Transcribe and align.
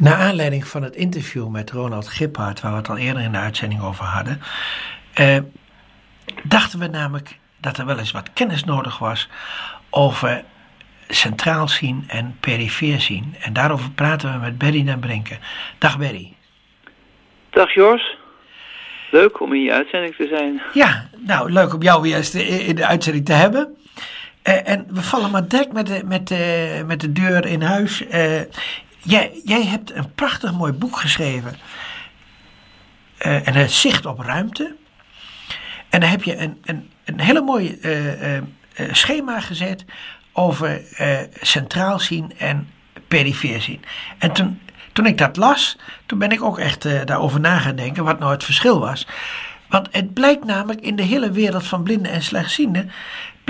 Naar 0.00 0.16
aanleiding 0.16 0.66
van 0.66 0.82
het 0.82 0.96
interview 0.96 1.48
met 1.48 1.70
Ronald 1.70 2.08
Giphart, 2.08 2.60
waar 2.60 2.70
we 2.70 2.76
het 2.76 2.88
al 2.88 2.96
eerder 2.96 3.22
in 3.22 3.32
de 3.32 3.38
uitzending 3.38 3.82
over 3.82 4.04
hadden, 4.04 4.40
eh, 5.14 5.38
dachten 6.42 6.78
we 6.78 6.86
namelijk 6.86 7.38
dat 7.56 7.78
er 7.78 7.86
wel 7.86 7.98
eens 7.98 8.10
wat 8.10 8.32
kennis 8.32 8.64
nodig 8.64 8.98
was 8.98 9.28
over 9.90 10.44
centraal 11.08 11.68
zien 11.68 12.04
en 12.08 12.36
perifeer 12.40 13.00
zien. 13.00 13.34
En 13.40 13.52
daarover 13.52 13.90
praten 13.90 14.32
we 14.32 14.38
met 14.38 14.58
Berry 14.58 14.82
naar 14.82 14.98
Brinken. 14.98 15.38
Dag 15.78 15.98
Berry. 15.98 16.32
Dag 17.50 17.74
Jors. 17.74 18.16
Leuk 19.10 19.40
om 19.40 19.54
in 19.54 19.62
je 19.62 19.72
uitzending 19.72 20.14
te 20.14 20.26
zijn. 20.26 20.62
Ja, 20.72 21.08
nou 21.16 21.52
leuk 21.52 21.74
om 21.74 21.82
jou 21.82 22.02
weer 22.02 22.34
in 22.68 22.76
de 22.76 22.86
uitzending 22.86 23.24
te 23.24 23.32
hebben. 23.32 23.76
Uh, 24.44 24.68
en 24.68 24.86
we 24.88 25.02
vallen 25.02 25.30
maar 25.30 25.48
direct 25.48 25.72
met 25.72 25.86
de, 25.86 26.02
met 26.04 26.28
de, 26.28 26.82
met 26.86 27.00
de 27.00 27.12
deur 27.12 27.46
in 27.46 27.62
huis. 27.62 28.02
Uh, 28.02 28.40
jij, 29.02 29.40
jij 29.44 29.64
hebt 29.64 29.94
een 29.94 30.14
prachtig 30.14 30.52
mooi 30.52 30.72
boek 30.72 30.96
geschreven. 30.96 31.56
Uh, 33.26 33.48
en 33.48 33.54
het 33.54 33.70
zicht 33.70 34.06
op 34.06 34.18
ruimte. 34.18 34.76
En 35.88 36.00
dan 36.00 36.10
heb 36.10 36.22
je 36.22 36.36
een, 36.36 36.58
een, 36.64 36.90
een 37.04 37.20
hele 37.20 37.40
mooi 37.40 37.78
schema 38.90 39.40
gezet 39.40 39.84
over 40.32 40.82
centraal 41.40 41.98
zien 41.98 42.32
en 42.38 42.68
perifeer 43.08 43.60
zien. 43.60 43.84
En 44.18 44.32
toen, 44.32 44.60
toen 44.92 45.06
ik 45.06 45.18
dat 45.18 45.36
las, 45.36 45.78
toen 46.06 46.18
ben 46.18 46.30
ik 46.30 46.42
ook 46.42 46.58
echt 46.58 46.82
daarover 46.82 47.40
na 47.40 47.58
gaan 47.58 47.76
denken 47.76 48.04
wat 48.04 48.18
nou 48.18 48.32
het 48.32 48.44
verschil 48.44 48.80
was. 48.80 49.06
Want 49.68 49.88
het 49.90 50.14
blijkt 50.14 50.44
namelijk 50.44 50.80
in 50.80 50.96
de 50.96 51.02
hele 51.02 51.30
wereld 51.30 51.66
van 51.66 51.82
blinden 51.82 52.12
en 52.12 52.22
slechtzienden 52.22 52.90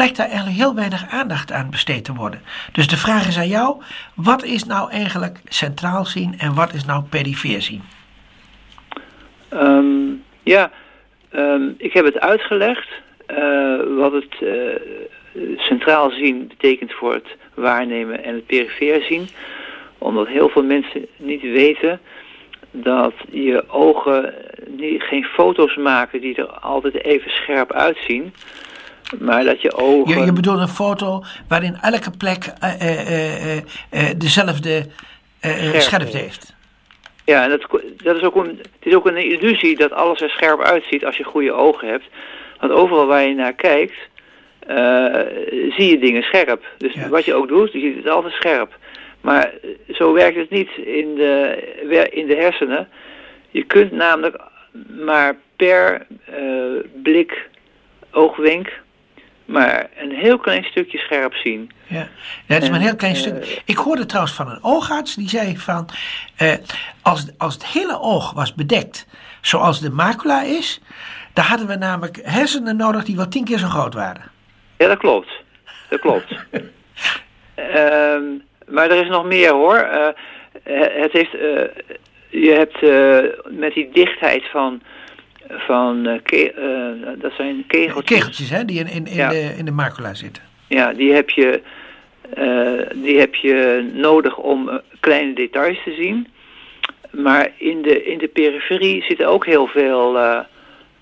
blijkt 0.00 0.18
daar 0.18 0.28
eigenlijk 0.28 0.56
heel 0.56 0.74
weinig 0.74 1.06
aandacht 1.10 1.52
aan 1.52 1.70
besteed 1.70 2.04
te 2.04 2.14
worden. 2.14 2.42
Dus 2.72 2.88
de 2.88 2.96
vraag 2.96 3.28
is 3.28 3.38
aan 3.38 3.48
jou: 3.48 3.82
wat 4.14 4.44
is 4.44 4.64
nou 4.64 4.90
eigenlijk 4.90 5.40
centraal 5.44 6.04
zien 6.04 6.34
en 6.38 6.54
wat 6.54 6.72
is 6.72 6.84
nou 6.84 7.02
perifeer 7.02 7.62
zien? 7.62 7.82
Um, 9.52 10.22
ja, 10.42 10.70
um, 11.32 11.74
ik 11.78 11.92
heb 11.92 12.04
het 12.04 12.20
uitgelegd 12.20 12.88
uh, 13.30 13.98
wat 13.98 14.12
het 14.12 14.40
uh, 14.40 15.56
centraal 15.56 16.10
zien 16.10 16.46
betekent 16.48 16.92
voor 16.92 17.12
het 17.14 17.36
waarnemen 17.54 18.24
en 18.24 18.34
het 18.34 18.46
perifeer 18.46 19.02
zien. 19.02 19.28
Omdat 19.98 20.26
heel 20.26 20.48
veel 20.48 20.64
mensen 20.64 21.06
niet 21.16 21.42
weten 21.42 22.00
dat 22.70 23.14
je 23.30 23.64
ogen 23.68 24.34
niet, 24.66 25.02
geen 25.02 25.24
foto's 25.24 25.76
maken 25.76 26.20
die 26.20 26.34
er 26.34 26.50
altijd 26.50 27.04
even 27.04 27.30
scherp 27.30 27.72
uitzien. 27.72 28.32
Maar 29.18 29.44
dat 29.44 29.62
je 29.62 29.74
ogen... 29.74 30.18
Je, 30.18 30.24
je 30.24 30.32
bedoelt 30.32 30.60
een 30.60 30.68
foto 30.68 31.24
waarin 31.48 31.76
elke 31.80 32.10
plek 32.10 32.52
uh, 32.64 32.80
uh, 32.82 33.56
uh, 33.56 33.62
dezelfde 34.16 34.86
scherpte 35.72 36.16
heeft. 36.16 36.54
Ja, 37.24 37.44
en 37.44 37.50
dat, 37.50 37.82
dat 37.96 38.16
is 38.16 38.22
ook 38.22 38.36
een, 38.36 38.58
het 38.58 38.86
is 38.86 38.94
ook 38.94 39.06
een 39.06 39.16
illusie 39.16 39.76
dat 39.76 39.92
alles 39.92 40.20
er 40.20 40.30
scherp 40.30 40.60
uitziet 40.60 41.04
als 41.04 41.16
je 41.16 41.24
goede 41.24 41.52
ogen 41.52 41.88
hebt. 41.88 42.04
Want 42.60 42.72
overal 42.72 43.06
waar 43.06 43.22
je 43.22 43.34
naar 43.34 43.52
kijkt, 43.52 43.96
zie 45.76 45.90
je 45.90 45.98
dingen 46.00 46.22
scherp. 46.22 46.64
Dus 46.78 46.92
ja. 46.92 47.08
wat 47.08 47.24
je 47.24 47.34
ook 47.34 47.48
doet, 47.48 47.72
je 47.72 47.80
ziet 47.80 47.96
het 47.96 48.08
altijd 48.08 48.32
scherp. 48.32 48.78
Maar 49.20 49.52
zo 49.88 50.12
werkt 50.12 50.36
het 50.36 50.50
niet 50.50 50.70
in 50.76 51.14
de, 51.14 52.08
in 52.10 52.26
de 52.26 52.36
hersenen. 52.36 52.88
Je 53.50 53.64
kunt 53.64 53.92
namelijk 53.92 54.40
maar 55.04 55.36
per 55.56 56.06
blik, 57.02 57.48
oogwenk, 58.10 58.79
maar 59.50 59.90
een 59.96 60.10
heel 60.10 60.38
klein 60.38 60.64
stukje 60.64 60.98
scherp 60.98 61.34
zien. 61.34 61.70
Ja, 61.86 62.08
dat 62.46 62.62
is 62.62 62.68
maar 62.68 62.78
een 62.78 62.86
heel 62.86 62.96
klein 62.96 63.16
stuk. 63.16 63.62
Ik 63.64 63.76
hoorde 63.76 64.06
trouwens 64.06 64.34
van 64.34 64.50
een 64.50 64.62
oogarts 64.62 65.14
die 65.14 65.28
zei 65.28 65.58
van... 65.58 65.88
Uh, 66.42 66.52
als, 67.02 67.30
als 67.38 67.54
het 67.54 67.66
hele 67.66 68.00
oog 68.00 68.32
was 68.32 68.54
bedekt 68.54 69.06
zoals 69.40 69.80
de 69.80 69.90
macula 69.90 70.42
is... 70.42 70.80
dan 71.32 71.44
hadden 71.44 71.66
we 71.66 71.76
namelijk 71.76 72.20
hersenen 72.22 72.76
nodig 72.76 73.04
die 73.04 73.16
wel 73.16 73.28
tien 73.28 73.44
keer 73.44 73.58
zo 73.58 73.68
groot 73.68 73.94
waren. 73.94 74.30
Ja, 74.78 74.86
dat 74.86 74.98
klopt. 74.98 75.30
Dat 75.88 76.00
klopt. 76.00 76.30
uh, 76.32 76.60
maar 78.74 78.90
er 78.90 79.02
is 79.02 79.08
nog 79.08 79.24
meer 79.24 79.52
hoor. 79.52 79.88
Uh, 79.92 80.08
het 81.02 81.12
heeft... 81.12 81.32
je 82.28 82.50
hebt 82.50 82.80
met 83.58 83.74
die 83.74 83.90
dichtheid 83.92 84.50
van 84.50 84.82
van, 85.50 86.20
ke 86.22 86.52
uh, 86.58 87.20
dat 87.20 87.32
zijn 87.36 87.64
kegeltjes. 87.66 88.18
Kegeltjes, 88.18 88.50
hè, 88.50 88.64
die 88.64 88.78
in, 88.78 88.86
in, 88.86 89.06
in, 89.06 89.14
ja. 89.14 89.28
de, 89.28 89.54
in 89.58 89.64
de 89.64 89.70
macula 89.70 90.14
zitten. 90.14 90.42
Ja, 90.66 90.92
die 90.92 91.12
heb 91.12 91.30
je, 91.30 91.60
uh, 92.38 93.02
die 93.02 93.18
heb 93.18 93.34
je 93.34 93.88
nodig 93.92 94.36
om 94.36 94.80
kleine 95.00 95.32
details 95.32 95.78
te 95.84 95.94
zien. 95.94 96.28
Maar 97.10 97.50
in 97.56 97.82
de, 97.82 98.04
in 98.04 98.18
de 98.18 98.28
periferie 98.28 99.02
zitten 99.02 99.28
ook 99.28 99.46
heel 99.46 99.66
veel, 99.66 100.18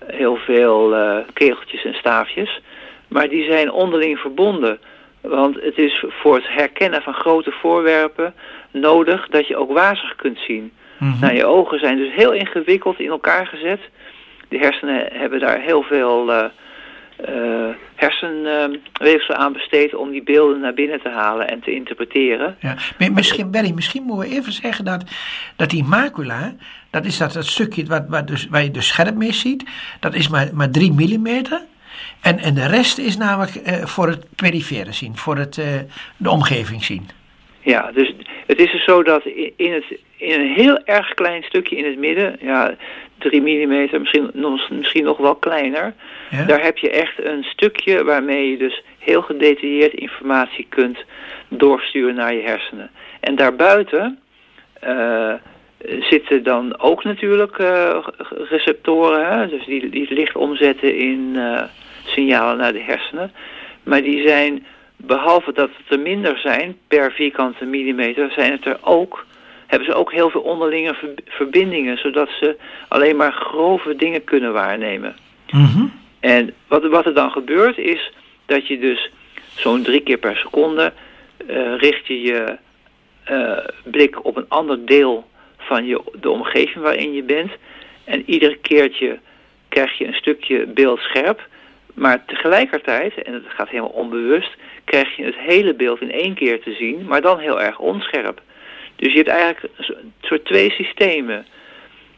heel 0.05 0.35
veel 0.35 0.95
kegeltjes 1.33 1.85
en 1.85 1.93
staafjes. 1.93 2.61
Maar 3.07 3.29
die 3.29 3.43
zijn 3.43 3.71
onderling 3.71 4.19
verbonden. 4.19 4.79
Want 5.21 5.55
het 5.61 5.77
is 5.77 6.05
voor 6.07 6.35
het 6.35 6.47
herkennen 6.47 7.01
van 7.01 7.13
grote 7.13 7.51
voorwerpen 7.51 8.33
nodig 8.71 9.27
dat 9.27 9.47
je 9.47 9.57
ook 9.57 9.71
wazig 9.71 10.15
kunt 10.15 10.39
zien. 10.47 10.71
Mm 10.97 11.11
-hmm. 11.11 11.19
Nou, 11.21 11.35
je 11.35 11.45
ogen 11.45 11.79
zijn 11.79 11.97
dus 11.97 12.13
heel 12.13 12.31
ingewikkeld 12.31 12.99
in 12.99 13.09
elkaar 13.09 13.47
gezet 13.47 13.79
de 14.49 14.57
hersenen 14.57 15.09
hebben 15.11 15.39
daar 15.39 15.61
heel 15.61 15.83
veel 15.83 16.29
uh, 16.29 16.45
uh, 17.29 17.69
hersenweefsel 17.95 19.35
aan 19.35 19.53
besteed 19.53 19.95
om 19.95 20.11
die 20.11 20.23
beelden 20.23 20.59
naar 20.59 20.73
binnen 20.73 21.01
te 21.01 21.09
halen 21.09 21.47
en 21.47 21.59
te 21.59 21.73
interpreteren. 21.73 22.55
Ja. 22.59 22.75
Misschien, 23.09 23.51
Berry, 23.51 23.71
misschien 23.71 24.03
moeten 24.03 24.29
we 24.29 24.35
even 24.35 24.51
zeggen 24.51 24.85
dat, 24.85 25.03
dat 25.55 25.69
die 25.69 25.83
macula, 25.83 26.53
dat 26.89 27.05
is 27.05 27.17
dat, 27.17 27.33
dat 27.33 27.45
stukje 27.45 27.85
wat, 27.85 28.05
wat 28.07 28.27
dus, 28.27 28.47
waar 28.47 28.63
je 28.63 28.71
dus 28.71 28.87
scherp 28.87 29.15
mee 29.15 29.33
ziet, 29.33 29.69
dat 29.99 30.13
is 30.13 30.29
maar, 30.29 30.49
maar 30.53 30.69
3 30.69 30.91
mm. 30.91 31.27
En, 32.21 32.39
en 32.39 32.53
de 32.53 32.67
rest 32.67 32.97
is 32.97 33.17
namelijk 33.17 33.55
uh, 33.55 33.85
voor 33.85 34.07
het 34.07 34.25
perifere 34.35 34.91
zien, 34.91 35.17
voor 35.17 35.37
het, 35.37 35.57
uh, 35.57 35.65
de 36.17 36.29
omgeving 36.29 36.83
zien. 36.83 37.09
Ja, 37.61 37.91
dus 37.91 38.13
het 38.49 38.59
is 38.59 38.71
dus 38.71 38.83
zo 38.83 39.03
dat 39.03 39.25
in, 39.55 39.73
het, 39.73 39.85
in 40.17 40.39
een 40.39 40.53
heel 40.53 40.79
erg 40.85 41.13
klein 41.13 41.43
stukje 41.43 41.75
in 41.75 41.85
het 41.85 41.97
midden, 41.97 42.37
ja, 42.41 42.75
3 43.17 43.41
mm, 43.41 43.89
misschien, 43.99 44.29
nog, 44.33 44.69
misschien 44.69 45.03
nog 45.03 45.17
wel 45.17 45.35
kleiner, 45.35 45.93
ja? 46.29 46.43
daar 46.43 46.63
heb 46.63 46.77
je 46.77 46.89
echt 46.89 47.23
een 47.23 47.43
stukje 47.43 48.03
waarmee 48.03 48.51
je 48.51 48.57
dus 48.57 48.83
heel 48.99 49.21
gedetailleerd 49.21 49.93
informatie 49.93 50.65
kunt 50.69 50.97
doorsturen 51.47 52.15
naar 52.15 52.33
je 52.33 52.41
hersenen. 52.41 52.89
En 53.19 53.35
daarbuiten 53.35 54.19
uh, 54.83 55.33
zitten 55.99 56.43
dan 56.43 56.79
ook 56.79 57.03
natuurlijk 57.03 57.57
uh, 57.57 58.07
receptoren, 58.49 59.31
hè? 59.31 59.47
dus 59.47 59.65
die, 59.65 59.89
die 59.89 60.01
het 60.01 60.09
licht 60.09 60.35
omzetten 60.35 60.97
in 60.97 61.31
uh, 61.35 61.63
signalen 62.05 62.57
naar 62.57 62.73
de 62.73 62.83
hersenen. 62.83 63.31
Maar 63.83 64.01
die 64.01 64.27
zijn 64.27 64.65
behalve 65.05 65.53
dat 65.53 65.69
het 65.77 65.91
er 65.91 65.99
minder 65.99 66.37
zijn 66.37 66.77
per 66.87 67.11
vierkante 67.11 67.65
millimeter, 67.65 68.31
zijn 68.31 68.51
het 68.51 68.65
er 68.65 68.77
ook, 68.81 69.25
hebben 69.67 69.87
ze 69.87 69.93
ook 69.93 70.11
heel 70.11 70.29
veel 70.29 70.41
onderlinge 70.41 70.95
verbindingen, 71.25 71.97
zodat 71.97 72.29
ze 72.39 72.57
alleen 72.87 73.15
maar 73.15 73.33
grove 73.33 73.95
dingen 73.95 74.23
kunnen 74.23 74.53
waarnemen. 74.53 75.15
Mm 75.51 75.65
-hmm. 75.65 75.91
En 76.19 76.53
wat, 76.67 76.87
wat 76.87 77.05
er 77.05 77.13
dan 77.13 77.31
gebeurt 77.31 77.77
is 77.77 78.11
dat 78.45 78.67
je 78.67 78.79
dus 78.79 79.11
zo'n 79.55 79.83
drie 79.83 80.01
keer 80.01 80.17
per 80.17 80.35
seconde 80.35 80.93
uh, 81.47 81.75
richt 81.77 82.07
je 82.07 82.21
je 82.21 82.57
uh, 83.31 83.57
blik 83.83 84.25
op 84.25 84.37
een 84.37 84.49
ander 84.49 84.85
deel 84.85 85.27
van 85.57 85.85
je, 85.85 86.01
de 86.13 86.29
omgeving 86.29 86.83
waarin 86.83 87.13
je 87.13 87.23
bent. 87.23 87.51
En 88.03 88.23
iedere 88.25 88.57
keertje 88.57 89.19
krijg 89.69 89.97
je 89.97 90.07
een 90.07 90.13
stukje 90.13 90.65
beeld 90.65 90.99
scherp. 90.99 91.47
Maar 91.93 92.25
tegelijkertijd, 92.25 93.23
en 93.23 93.33
het 93.33 93.43
gaat 93.47 93.69
helemaal 93.69 93.89
onbewust, 93.89 94.55
krijg 94.89 95.15
je 95.15 95.23
het 95.23 95.37
hele 95.37 95.73
beeld 95.73 96.01
in 96.01 96.11
één 96.11 96.33
keer 96.33 96.61
te 96.61 96.73
zien, 96.73 97.05
maar 97.07 97.21
dan 97.21 97.39
heel 97.39 97.61
erg 97.61 97.79
onscherp. 97.79 98.41
Dus 98.95 99.11
je 99.11 99.17
hebt 99.17 99.29
eigenlijk 99.29 99.73
een 99.77 100.13
soort 100.21 100.45
twee 100.45 100.71
systemen. 100.71 101.45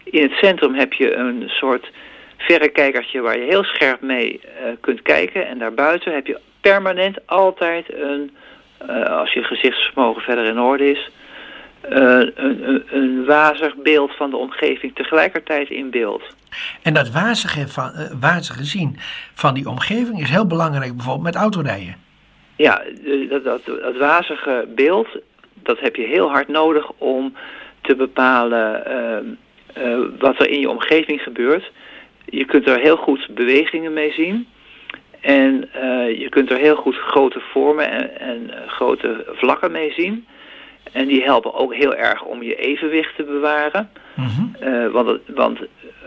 In 0.03 0.21
het 0.21 0.31
centrum 0.31 0.73
heb 0.73 0.93
je 0.93 1.13
een 1.13 1.43
soort 1.47 1.91
verrekijkertje 2.37 3.21
waar 3.21 3.37
je 3.37 3.45
heel 3.49 3.63
scherp 3.63 4.01
mee 4.01 4.41
uh, 4.43 4.49
kunt 4.79 5.01
kijken. 5.01 5.47
En 5.47 5.57
daarbuiten 5.57 6.13
heb 6.13 6.27
je 6.27 6.39
permanent 6.61 7.27
altijd 7.27 7.93
een, 7.93 8.35
uh, 8.89 9.03
als 9.03 9.33
je 9.33 9.43
gezichtsvermogen 9.43 10.21
verder 10.21 10.45
in 10.45 10.59
orde 10.59 10.91
is, 10.91 11.09
uh, 11.89 11.97
een, 12.35 12.69
een, 12.69 12.83
een, 12.89 13.25
wazig 13.25 13.75
beeld 13.75 14.15
van 14.15 14.29
de 14.29 14.37
omgeving 14.37 14.95
tegelijkertijd 14.95 15.69
in 15.69 15.89
beeld. 15.89 16.23
En 16.81 16.93
dat 16.93 17.11
wazige, 17.11 17.67
van, 17.67 17.91
wazige 18.19 18.63
zien 18.63 18.97
van 19.33 19.53
die 19.53 19.69
omgeving 19.69 20.21
is 20.21 20.29
heel 20.29 20.47
belangrijk 20.47 20.95
bijvoorbeeld 20.95 21.33
met 21.33 21.35
autorijden. 21.35 21.95
Ja, 22.61 22.81
dat, 23.29 23.43
dat, 23.43 23.65
dat 23.65 23.97
wazige 23.97 24.65
beeld, 24.75 25.07
dat 25.53 25.79
heb 25.79 25.95
je 25.95 26.05
heel 26.05 26.29
hard 26.29 26.47
nodig 26.47 26.91
om 26.97 27.33
te 27.81 27.95
bepalen 27.95 28.83
uh, 28.87 29.85
uh, 29.85 30.05
wat 30.19 30.39
er 30.39 30.49
in 30.49 30.59
je 30.59 30.69
omgeving 30.69 31.21
gebeurt. 31.21 31.71
Je 32.25 32.45
kunt 32.45 32.67
er 32.67 32.79
heel 32.79 32.97
goed 32.97 33.27
bewegingen 33.29 33.93
mee 33.93 34.11
zien. 34.11 34.47
En 35.21 35.69
uh, 35.75 36.19
je 36.19 36.29
kunt 36.29 36.51
er 36.51 36.57
heel 36.57 36.75
goed 36.75 36.95
grote 36.95 37.39
vormen 37.39 37.89
en, 37.91 38.19
en 38.19 38.51
grote 38.67 39.25
vlakken 39.33 39.71
mee 39.71 39.91
zien. 39.91 40.25
En 40.91 41.07
die 41.07 41.23
helpen 41.23 41.53
ook 41.53 41.73
heel 41.73 41.95
erg 41.95 42.23
om 42.23 42.43
je 42.43 42.55
evenwicht 42.55 43.15
te 43.15 43.23
bewaren. 43.23 43.89
Mhm. 44.15 44.91
want, 44.91 45.19
want 45.27 45.59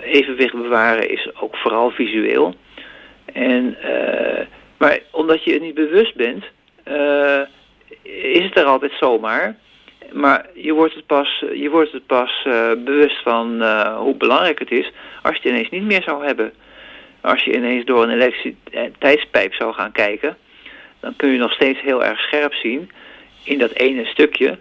evenwicht 0.02 0.54
bewaren 0.54 1.10
is 1.10 1.28
ook 1.40 1.56
vooral 1.56 1.90
visueel. 1.90 2.54
En, 3.32 3.76
eh, 3.82 4.46
maar 4.76 5.00
omdat 5.10 5.44
je 5.44 5.52
het 5.52 5.62
niet 5.62 5.74
bewust 5.74 6.14
bent, 6.14 6.44
eh, 6.82 7.40
is 8.02 8.44
het 8.44 8.58
er 8.58 8.64
altijd 8.64 8.92
zomaar. 9.00 9.56
Maar 10.12 10.46
je 10.54 10.72
wordt 10.72 10.94
het 10.94 11.06
pas, 11.06 11.44
je 11.54 11.70
wordt 11.70 11.92
het 11.92 12.06
pas 12.06 12.42
eh, 12.44 12.70
bewust 12.84 13.22
van 13.22 13.62
eh, 13.62 13.96
hoe 13.98 14.14
belangrijk 14.14 14.58
het 14.58 14.70
is 14.70 14.92
als 15.22 15.36
je 15.36 15.42
het 15.42 15.50
ineens 15.52 15.70
niet 15.70 15.82
meer 15.82 16.02
zou 16.02 16.24
hebben. 16.24 16.52
Als 17.20 17.44
je 17.44 17.54
ineens 17.54 17.84
door 17.84 18.02
een 18.02 18.10
elektriciteitspijp 18.10 19.54
zou 19.54 19.72
gaan 19.72 19.92
kijken, 19.92 20.36
dan 21.00 21.16
kun 21.16 21.30
je 21.30 21.38
nog 21.38 21.52
steeds 21.52 21.80
heel 21.80 22.04
erg 22.04 22.20
scherp 22.20 22.54
zien 22.54 22.90
in 23.44 23.58
dat 23.58 23.72
ene 23.72 24.04
stukje. 24.04 24.58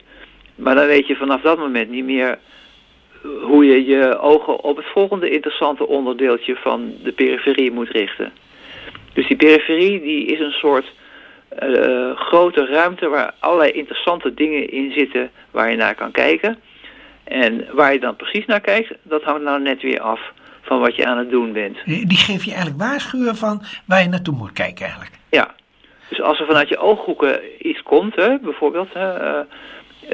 Maar 0.56 0.76
dan 0.76 0.88
weet 0.88 1.08
je 1.08 1.16
vanaf 1.16 1.42
dat 1.42 1.58
moment 1.58 1.90
niet 1.90 2.06
meer 2.06 2.40
hoe 3.42 3.66
je 3.66 3.86
je 3.86 4.20
ogen 4.20 4.60
op 4.60 4.78
het 4.78 4.86
volgende 4.86 5.30
interessante 5.30 5.88
onderdeeltje 5.88 6.56
van 6.56 6.94
de 7.04 7.12
periferie 7.12 7.72
moet 7.72 7.90
richten. 7.90 8.34
Dus 9.14 9.28
die 9.28 9.38
periferie 9.38 10.02
die 10.02 10.26
is 10.26 10.40
een 10.40 10.52
soort 10.52 10.86
eh, 11.50 12.16
grote 12.16 12.66
ruimte 12.66 13.08
waar 13.08 13.34
allerlei 13.40 13.72
interessante 13.72 14.34
dingen 14.34 14.70
in 14.72 14.92
zitten 14.92 15.32
waar 15.52 15.72
je 15.72 15.78
naar 15.78 15.96
kan 15.96 16.12
kijken. 16.12 16.60
En 17.24 17.66
waar 17.72 17.94
je 17.94 18.00
dan 18.00 18.16
precies 18.16 18.46
naar 18.46 18.62
kijkt, 18.62 18.94
dat 19.02 19.24
hangt 19.24 19.44
nou 19.44 19.62
net 19.62 19.82
weer 19.82 20.00
af 20.00 20.20
van 20.62 20.80
wat 20.80 20.96
je 20.96 21.06
aan 21.06 21.18
het 21.18 21.30
doen 21.30 21.52
bent. 21.54 21.78
Die 21.86 22.18
geef 22.18 22.44
je 22.44 22.52
eigenlijk 22.52 22.82
waarschuwen 22.82 23.36
van 23.36 23.62
waar 23.86 24.02
je 24.02 24.08
naartoe 24.10 24.36
moet 24.36 24.52
kijken 24.54 24.84
eigenlijk. 24.86 25.16
Ja, 25.30 25.56
dus 26.10 26.22
als 26.22 26.40
er 26.40 26.46
vanuit 26.46 26.70
je 26.70 26.78
ooghoeken 26.78 27.40
iets 27.68 27.82
komt, 27.84 28.16
hè, 28.16 28.40
bijvoorbeeld, 28.40 28.94
hè, 28.94 29.14
eh, 29.14 29.40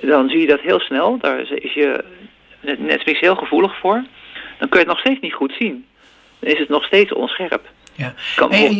dan 0.01 0.29
zie 0.29 0.39
je 0.39 0.47
dat 0.47 0.59
heel 0.61 0.79
snel. 0.79 1.17
Daar 1.17 1.39
is- 1.39 1.73
je 1.73 2.03
net, 2.61 2.79
net 2.79 3.01
zoiets 3.01 3.21
heel 3.21 3.35
gevoelig 3.35 3.79
voor. 3.79 4.03
Dan 4.59 4.69
kun 4.69 4.79
je 4.79 4.85
het 4.85 4.87
nog 4.87 4.99
steeds 4.99 5.19
niet 5.21 5.33
goed 5.33 5.53
zien. 5.59 5.85
Dan 6.39 6.51
is 6.51 6.59
het 6.59 6.69
nog 6.69 6.83
steeds 6.83 7.13
onscherp. 7.13 7.67
Ja. 7.99 8.13
Kan 8.35 8.49
je, 8.49 8.75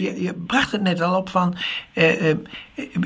je, 0.00 0.22
je, 0.22 0.34
bracht 0.46 0.72
het 0.72 0.82
net 0.82 1.00
al 1.00 1.16
op 1.16 1.28
van, 1.28 1.56
eh, 1.94 2.30
eh, 2.30 2.36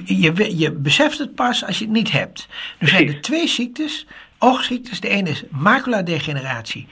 je, 0.05 0.57
je 0.59 0.73
beseft 0.73 1.19
het 1.19 1.35
pas 1.35 1.65
als 1.65 1.79
je 1.79 1.85
het 1.85 1.93
niet 1.93 2.13
hebt. 2.13 2.49
Er 2.79 2.89
zijn 2.89 3.09
er 3.09 3.21
twee 3.21 3.47
ziektes, 3.47 4.07
oogziektes. 4.39 5.01
De 5.01 5.09
ene 5.09 5.31
is 5.31 5.45
maculadegeneratie 5.51 6.87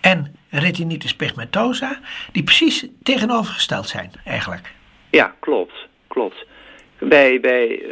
en 0.00 0.36
retinitis 0.50 1.14
pigmentosa, 1.14 1.98
die 2.32 2.42
precies 2.42 2.86
tegenovergesteld 3.02 3.88
zijn 3.88 4.12
eigenlijk. 4.24 4.72
Ja, 5.10 5.34
klopt. 5.40 5.88
klopt. 6.06 6.46
Bij, 6.98 7.40
bij 7.40 7.82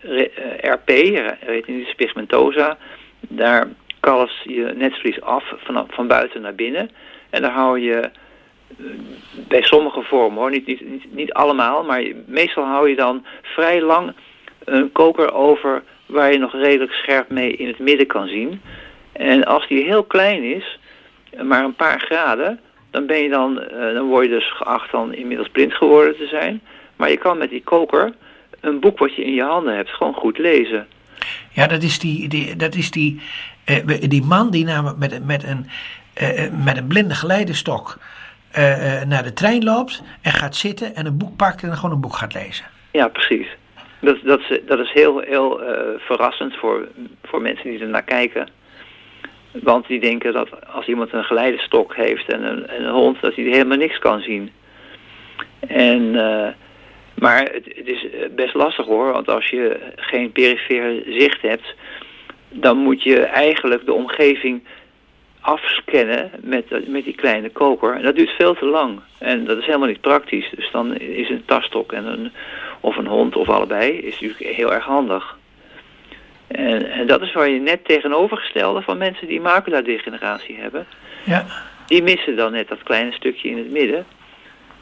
eh, 0.00 0.72
RP, 0.72 0.88
retinitis 1.40 1.94
pigmentosa, 1.94 2.78
daar 3.20 3.68
kalft 4.00 4.42
je 4.44 4.72
netvlies 4.76 5.20
af 5.20 5.44
van, 5.56 5.86
van 5.88 6.06
buiten 6.06 6.40
naar 6.40 6.54
binnen. 6.54 6.90
En 7.30 7.42
daar 7.42 7.52
hou 7.52 7.80
je 7.80 8.10
bij 9.48 9.62
sommige 9.62 10.02
vormen 10.02 10.38
hoor, 10.38 10.50
niet, 10.50 10.66
niet, 10.66 11.04
niet, 11.10 11.32
allemaal, 11.32 11.84
maar 11.84 12.02
meestal 12.26 12.64
hou 12.64 12.88
je 12.88 12.96
dan 12.96 13.24
vrij 13.42 13.82
lang 13.82 14.12
een 14.64 14.92
koker 14.92 15.32
over 15.32 15.82
waar 16.06 16.32
je 16.32 16.38
nog 16.38 16.52
redelijk 16.52 16.92
scherp 16.92 17.30
mee 17.30 17.56
in 17.56 17.66
het 17.66 17.78
midden 17.78 18.06
kan 18.06 18.26
zien. 18.26 18.60
En 19.12 19.44
als 19.44 19.68
die 19.68 19.84
heel 19.84 20.04
klein 20.04 20.42
is, 20.42 20.78
maar 21.42 21.64
een 21.64 21.74
paar 21.74 22.00
graden, 22.00 22.60
dan 22.90 23.06
ben 23.06 23.22
je 23.22 23.28
dan, 23.28 23.60
eh, 23.60 23.94
dan 23.94 24.06
word 24.06 24.24
je 24.24 24.30
dus 24.30 24.52
geacht 24.52 24.90
dan 24.90 25.14
inmiddels 25.14 25.48
blind 25.48 25.74
geworden 25.74 26.16
te 26.16 26.26
zijn. 26.26 26.60
Maar 26.96 27.10
je 27.10 27.16
kan 27.16 27.38
met 27.38 27.50
die 27.50 27.62
koker 27.62 28.12
een 28.60 28.80
boek 28.80 28.98
wat 28.98 29.14
je 29.14 29.24
in 29.24 29.34
je 29.34 29.42
handen 29.42 29.76
hebt 29.76 29.90
gewoon 29.90 30.14
goed 30.14 30.38
lezen. 30.38 30.86
Ja, 31.52 31.66
dat 31.66 31.82
is 31.82 31.98
die, 31.98 32.28
die, 32.28 32.56
dat 32.56 32.74
is 32.74 32.90
die, 32.90 33.20
eh, 33.64 34.00
die 34.00 34.24
man 34.24 34.50
die 34.50 34.64
namelijk 34.64 34.98
met, 34.98 35.26
met, 35.26 35.44
een, 35.44 35.66
eh, 36.14 36.50
met 36.64 36.76
een 36.76 36.86
blinde 36.86 37.14
geleidestok 37.14 37.98
eh, 38.52 39.02
naar 39.02 39.22
de 39.22 39.32
trein 39.32 39.64
loopt 39.64 40.02
en 40.22 40.32
gaat 40.32 40.56
zitten 40.56 40.94
en 40.94 41.06
een 41.06 41.18
boek 41.18 41.36
pakt 41.36 41.62
en 41.62 41.76
gewoon 41.76 41.94
een 41.94 42.00
boek 42.00 42.16
gaat 42.16 42.34
lezen. 42.34 42.64
Ja, 42.92 43.08
precies. 43.08 43.46
Dat, 44.00 44.16
dat, 44.22 44.40
dat 44.66 44.78
is 44.78 44.92
heel, 44.92 45.18
heel 45.18 45.62
eh, 45.62 45.80
verrassend 45.98 46.56
voor, 46.56 46.88
voor 47.24 47.42
mensen 47.42 47.70
die 47.70 47.80
er 47.80 47.88
naar 47.88 48.04
kijken. 48.04 48.48
Want 49.52 49.86
die 49.86 50.00
denken 50.00 50.32
dat 50.32 50.48
als 50.66 50.86
iemand 50.86 51.12
een 51.12 51.24
geleidestok 51.24 51.96
heeft 51.96 52.32
en 52.32 52.42
een, 52.42 52.66
en 52.66 52.84
een 52.84 52.92
hond, 52.92 53.20
dat 53.20 53.34
hij 53.34 53.44
helemaal 53.44 53.76
niks 53.76 53.98
kan 53.98 54.20
zien. 54.20 54.50
En, 55.68 56.10
maar 57.14 57.42
het, 57.42 57.64
het 57.64 57.86
is 57.86 58.06
best 58.34 58.54
lastig 58.54 58.86
hoor, 58.86 59.12
want 59.12 59.28
als 59.28 59.48
je 59.48 59.92
geen 59.96 60.32
perifere 60.32 61.02
zicht 61.06 61.42
hebt, 61.42 61.74
dan 62.48 62.76
moet 62.76 63.02
je 63.02 63.20
eigenlijk 63.20 63.84
de 63.86 63.92
omgeving 63.92 64.62
afscannen 65.40 66.30
met, 66.40 66.88
met 66.88 67.04
die 67.04 67.14
kleine 67.14 67.50
koker. 67.50 67.94
En 67.94 68.02
dat 68.02 68.16
duurt 68.16 68.30
veel 68.30 68.54
te 68.54 68.66
lang. 68.66 69.00
En 69.18 69.44
dat 69.44 69.58
is 69.58 69.66
helemaal 69.66 69.88
niet 69.88 70.00
praktisch. 70.00 70.50
Dus 70.56 70.70
dan 70.72 70.96
is 70.96 71.28
een 71.28 71.44
tasstok 71.44 71.92
en 71.92 72.06
een, 72.06 72.32
of 72.80 72.96
een 72.96 73.06
hond 73.06 73.36
of 73.36 73.48
allebei 73.48 73.92
is 73.92 74.20
natuurlijk 74.20 74.56
heel 74.56 74.72
erg 74.72 74.84
handig. 74.84 75.36
En, 76.46 76.90
en 76.90 77.06
dat 77.06 77.22
is 77.22 77.32
waar 77.32 77.48
je 77.48 77.60
net 77.60 77.84
tegenovergestelde 77.84 78.82
van 78.82 78.98
mensen 78.98 79.26
die 79.26 79.40
maculadegeneratie 79.40 80.56
hebben. 80.58 80.86
Ja, 81.24 81.46
Die 81.86 82.02
missen 82.02 82.36
dan 82.36 82.52
net 82.52 82.68
dat 82.68 82.82
kleine 82.82 83.12
stukje 83.12 83.48
in 83.48 83.58
het 83.58 83.70
midden. 83.70 84.06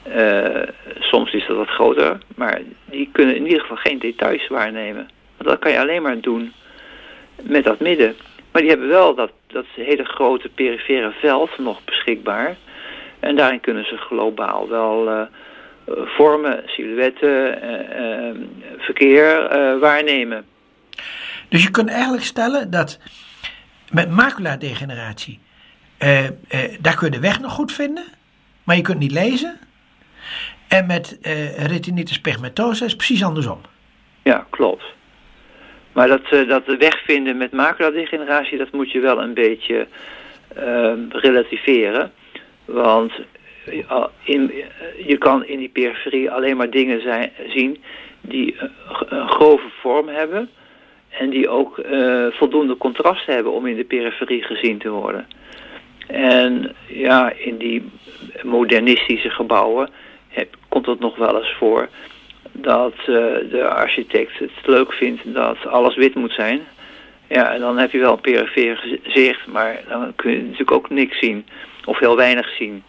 Eh, 0.02 0.62
soms 0.98 1.32
is 1.32 1.46
dat 1.46 1.56
wat 1.56 1.68
groter, 1.68 2.18
maar 2.36 2.60
die 2.84 3.08
kunnen 3.12 3.36
in 3.36 3.44
ieder 3.44 3.60
geval 3.60 3.76
geen 3.76 3.98
details 3.98 4.48
waarnemen. 4.48 5.08
Want 5.36 5.48
dat 5.50 5.58
kan 5.58 5.72
je 5.72 5.80
alleen 5.80 6.02
maar 6.02 6.20
doen 6.20 6.52
met 7.42 7.64
dat 7.64 7.80
midden. 7.80 8.16
Maar 8.56 8.64
die 8.64 8.74
hebben 8.74 8.90
wel 8.90 9.14
dat, 9.14 9.30
dat 9.46 9.64
hele 9.74 10.04
grote 10.04 10.48
perifere 10.48 11.10
veld 11.10 11.58
nog 11.58 11.84
beschikbaar. 11.84 12.56
En 13.20 13.36
daarin 13.36 13.60
kunnen 13.60 13.84
ze 13.84 13.96
globaal 13.96 14.68
wel 14.68 15.08
eh, 15.08 15.20
eh, 15.20 15.26
vormen, 16.04 16.62
silhouetten, 16.66 17.62
eh, 17.62 18.28
eh, 18.28 18.36
verkeer 18.78 19.48
waarnemen. 19.80 20.44
dus 21.48 21.62
je 21.62 21.70
kunt 21.70 21.90
eigenlijk 21.90 22.24
stellen 22.24 22.70
dat 22.70 22.98
met 23.90 24.10
maculadegeneratie, 24.10 25.40
daar 26.80 26.96
kun 26.96 27.06
je 27.06 27.10
de 27.10 27.20
weg 27.20 27.40
nog 27.40 27.52
goed 27.52 27.72
vinden, 27.72 28.04
maar 28.64 28.76
je 28.76 28.82
kunt 28.82 28.98
niet 28.98 29.12
lezen. 29.12 29.58
En 30.68 30.86
met 30.86 31.18
retinitis 31.56 32.20
pigmentosa 32.20 32.84
is 32.84 32.90
het 32.90 32.96
precies 32.96 33.24
andersom. 33.24 33.60
Ja, 34.22 34.46
klopt. 34.50 34.95
Maar 35.96 36.08
dat, 36.08 36.22
eh, 36.30 36.48
dat 36.48 36.62
wegvinden 36.78 37.36
met 37.36 37.52
maculadegeneratie, 37.52 38.58
dat 38.58 38.72
moet 38.72 38.90
je 38.90 39.00
wel 39.00 39.22
een 39.22 39.34
beetje 39.34 39.86
ehm, 40.54 40.98
relativeren. 41.08 42.12
Want 42.64 43.12
eh, 43.64 44.04
in, 44.22 44.52
eh, 44.52 45.06
je 45.06 45.16
kan 45.18 45.44
in 45.44 45.58
die 45.58 45.68
periferie 45.68 46.30
alleen 46.30 46.56
maar 46.56 46.70
dingen 46.70 47.00
zijn, 47.00 47.30
zien 47.48 47.82
die 48.20 48.56
een, 49.08 49.28
grove 49.28 49.68
vorm 49.80 50.08
hebben. 50.08 50.50
En 51.08 51.30
die 51.30 51.48
ook 51.48 51.80
voldoende 52.30 52.76
contrast 52.76 53.26
hebben 53.26 53.52
om 53.52 53.66
in 53.66 53.76
de 53.76 53.84
periferie 53.84 54.42
gezien 54.42 54.78
te 54.78 54.90
worden. 54.90 55.26
En 56.06 56.74
ja, 56.86 57.32
in 57.32 57.56
die 57.56 57.90
modernistische 58.42 59.30
gebouwen 59.30 59.88
heb, 60.28 60.56
komt 60.68 60.86
het 60.86 61.00
nog 61.00 61.16
wel 61.16 61.36
eens 61.36 61.54
voor 61.58 61.88
dat 62.62 62.92
eh, 62.98 63.06
de 63.50 63.68
architect 63.68 64.38
het 64.38 64.50
leuk 64.64 64.92
vindt 64.92 65.34
dat 65.34 65.66
alles 65.66 65.96
wit 65.96 66.14
moet 66.14 66.32
zijn. 66.32 66.60
Ja, 67.28 67.52
en 67.54 67.60
dan 67.60 67.78
heb 67.78 67.90
je 67.92 67.98
wel 67.98 68.12
een 68.12 68.20
perifere 68.20 68.76
gezi- 68.76 69.00
zicht, 69.06 69.46
maar 69.46 69.80
dan 69.88 70.12
kun 70.16 70.30
je 70.30 70.42
natuurlijk 70.42 70.70
ook 70.70 70.90
niks 70.90 71.18
zien. 71.18 71.46
Of 71.84 71.98
heel 71.98 72.16
weinig 72.16 72.48
zien. 72.58 72.82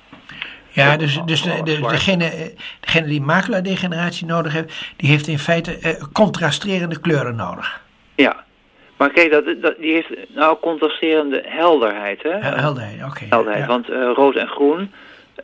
Ja, 0.69 0.97
dus, 0.97 1.19
dus 1.25 1.41
de, 1.41 1.63
degene, 1.89 2.25
eh, 2.25 2.45
degene 2.79 3.07
die 3.07 3.21
maculadegeneratie 3.21 4.25
nodig 4.25 4.53
heeft, 4.53 4.93
die 4.97 5.09
heeft 5.09 5.27
in 5.27 5.39
feite 5.39 5.77
eh, 5.77 6.03
contrasterende 6.13 6.99
kleuren 6.99 7.35
nodig. 7.35 7.81
Ja. 8.15 8.45
Maar 8.97 9.09
kijk, 9.09 9.31
dat, 9.31 9.45
dat, 9.61 9.75
die 9.79 9.93
heeft 9.93 10.09
nou 10.35 10.57
contrasterende 10.61 11.43
helderheid, 11.45 12.23
hè? 12.23 12.29
Hel- 12.29 12.55
Helderheid, 12.57 13.03
oké. 13.05 13.25
helderheid. 13.29 13.61
ja. 13.63 13.67
Want 13.67 13.87
rood 14.17 14.35
en 14.35 14.47
groen, 14.47 14.91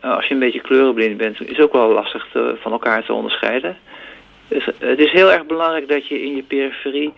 als 0.01 0.25
je 0.27 0.33
een 0.33 0.39
beetje 0.39 0.61
kleurenblind 0.61 1.17
bent, 1.17 1.41
is 1.49 1.59
ook 1.59 1.73
wel 1.73 1.91
lastig 1.93 2.27
te- 2.31 2.57
van 2.61 2.71
elkaar 2.71 3.03
te 3.05 3.13
onderscheiden. 3.13 3.77
Dus 4.47 4.65
eh, 4.65 4.89
het 4.89 4.99
is 4.99 5.11
heel 5.11 5.31
erg 5.31 5.45
belangrijk 5.45 5.87
dat 5.87 6.07
je 6.07 6.21
in 6.23 6.35
je 6.35 6.43
periferie 6.43 7.13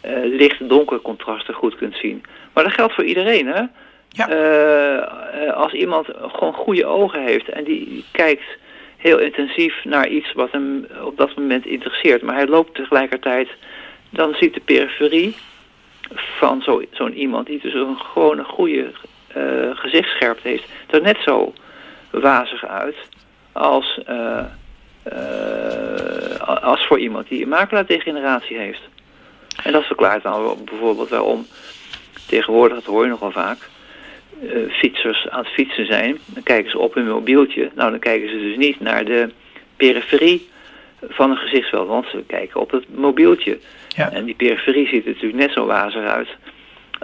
eh, 0.00 0.12
licht-donker 0.24 1.00
contrasten 1.00 1.54
goed 1.54 1.76
kunt 1.76 1.96
zien. 1.96 2.22
Maar 2.52 2.64
dat 2.64 2.72
geldt 2.72 2.94
voor 2.94 3.04
iedereen, 3.04 3.46
hè? 3.46 3.62
Ja. 4.08 4.28
Eh, 4.28 5.52
als 5.52 5.72
iemand 5.72 6.06
gewoon 6.32 6.54
goede 6.54 6.86
ogen 6.86 7.22
heeft 7.24 7.48
en 7.48 7.64
die 7.64 8.04
kijkt 8.12 8.44
heel 8.96 9.18
intensief 9.18 9.84
naar 9.84 10.08
iets 10.08 10.32
wat 10.32 10.50
hem 10.50 10.86
op 11.04 11.16
dat 11.16 11.36
moment 11.36 11.66
interesseert, 11.66 12.22
maar 12.22 12.34
hij 12.34 12.46
loopt 12.46 12.74
tegelijkertijd, 12.74 13.48
dan 14.10 14.34
ziet 14.34 14.54
de 14.54 14.60
periferie 14.60 15.36
van 16.14 16.62
zo- 16.62 16.82
zo'n 16.90 17.14
iemand 17.14 17.46
die 17.46 17.60
dus 17.62 17.74
een 17.74 17.96
gewone 17.98 18.44
goede 18.44 18.90
eh, 19.26 19.70
gezichtsscherpte 19.72 20.48
heeft, 20.48 20.68
er 20.90 21.02
net 21.02 21.18
zo 21.24 21.52
wazig 22.10 22.66
uit 22.66 22.96
als, 23.52 24.00
eh, 24.06 24.44
als 26.62 26.86
voor 26.86 26.98
iemand 26.98 27.28
die 27.28 27.42
een 27.42 27.48
maculadegeneratie 27.48 28.58
heeft. 28.58 28.80
En 29.62 29.72
dat 29.72 29.84
verklaart 29.84 30.22
dan 30.22 30.58
bijvoorbeeld 30.64 31.08
waarom 31.08 31.46
tegenwoordig, 32.26 32.76
dat 32.76 32.86
hoor 32.86 33.04
je 33.04 33.10
nog 33.10 33.20
wel 33.20 33.30
vaak, 33.30 33.58
uh, 34.42 34.72
fietsers 34.72 35.28
aan 35.28 35.44
het 35.44 35.52
fietsen 35.52 35.86
zijn. 35.86 36.18
Dan 36.26 36.42
kijken 36.42 36.70
ze 36.70 36.78
op 36.78 36.94
hun 36.94 37.08
mobieltje. 37.08 37.70
Nou, 37.74 37.90
dan 37.90 37.98
kijken 37.98 38.28
ze 38.28 38.38
dus 38.38 38.56
niet 38.56 38.80
naar 38.80 39.04
de 39.04 39.30
periferie 39.76 40.50
van 41.08 41.30
een 41.30 41.36
gezichtsveld, 41.36 41.88
want 41.88 42.06
ze 42.06 42.24
kijken 42.26 42.60
op 42.60 42.70
het 42.70 42.96
mobieltje. 42.96 43.58
Ja. 43.88 44.12
En 44.12 44.24
die 44.24 44.34
periferie 44.34 44.86
ziet 44.86 45.04
er 45.04 45.10
natuurlijk 45.10 45.42
net 45.42 45.52
zo 45.52 45.66
wazig 45.66 46.04
uit 46.04 46.28